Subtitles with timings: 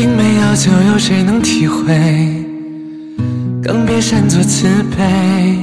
[0.00, 1.84] 并没有就有谁能体会，
[3.62, 4.66] 更别擅作慈
[4.96, 5.58] 悲。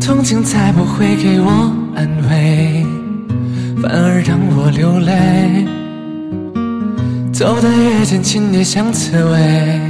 [0.00, 2.84] 同情才不会给我安慰，
[3.80, 5.64] 反而让我流泪。
[7.32, 9.80] 走得越近，心也像刺猬，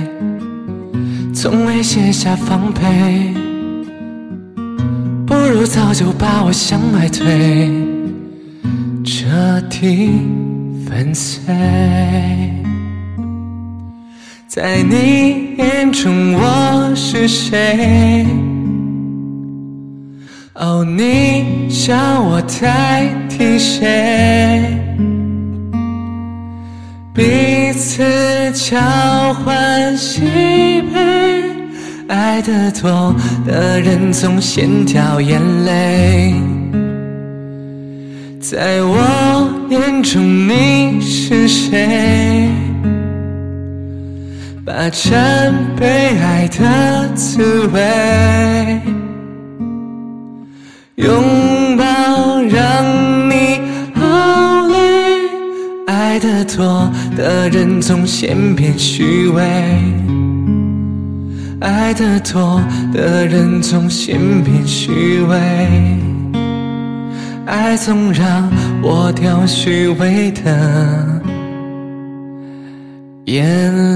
[1.32, 3.32] 从未卸下防备。
[5.26, 7.70] 不如早就把我向外推，
[9.02, 10.10] 彻底
[10.86, 11.42] 粉碎。
[14.56, 18.26] 在你眼中我是谁？
[20.54, 24.74] 哦，你叫我代替谁？
[27.12, 28.02] 彼此
[28.54, 28.80] 交
[29.34, 30.22] 换喜
[30.90, 31.44] 悲，
[32.08, 33.14] 爱得多
[33.46, 36.32] 的人总先掉眼泪。
[38.40, 42.45] 在我眼中你是谁？
[44.66, 45.86] 霸占被
[46.18, 48.80] 爱的滋味，
[50.96, 51.84] 拥抱
[52.42, 53.60] 让你
[53.94, 55.86] 好累。
[55.86, 59.40] 爱得多的人总先变虚伪，
[61.60, 62.60] 爱得多
[62.92, 65.38] 的人总先变虚伪，
[67.44, 68.50] 爱总让
[68.82, 71.22] 我掉虚伪的
[73.26, 73.72] 眼